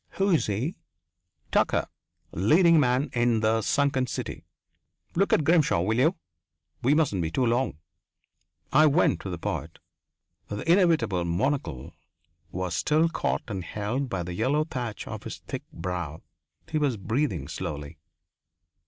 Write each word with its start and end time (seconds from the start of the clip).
"Who 0.17 0.31
is 0.31 0.47
he?" 0.47 0.77
"Tucker. 1.51 1.85
Leading 2.31 2.79
man 2.79 3.11
in 3.13 3.41
'The 3.41 3.61
Sunken 3.61 4.07
City.' 4.07 4.45
Look 5.13 5.31
at 5.31 5.43
Grimshaw, 5.43 5.81
will 5.83 5.99
you? 5.99 6.15
We 6.81 6.95
mustn't 6.95 7.21
be 7.21 7.29
too 7.29 7.45
long" 7.45 7.77
I 8.81 8.87
went 8.87 9.19
to 9.21 9.29
the 9.29 9.37
poet. 9.37 9.77
The 10.47 10.67
inevitable 10.67 11.23
monocle 11.23 11.93
was 12.51 12.73
still 12.73 13.09
caught 13.09 13.43
and 13.47 13.63
held 13.63 14.09
by 14.09 14.23
the 14.23 14.33
yellow 14.33 14.63
thatch 14.63 15.07
of 15.07 15.21
his 15.21 15.37
thick 15.37 15.61
brow. 15.71 16.23
He 16.67 16.79
was 16.79 16.97
breathing 16.97 17.47
slowly. 17.47 17.99